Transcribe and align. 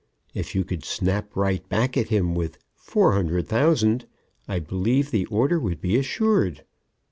if 0.33 0.55
you 0.55 0.63
could 0.63 0.83
snap 0.83 1.35
right 1.35 1.69
back 1.69 1.95
at 1.95 2.07
him 2.07 2.33
with 2.33 2.57
"Four 2.73 3.13
hundred 3.13 3.47
thousand, 3.47 4.07
I 4.47 4.57
believe," 4.57 5.11
the 5.11 5.25
order 5.25 5.59
would 5.59 5.79
be 5.79 5.95
assured. 5.95 6.63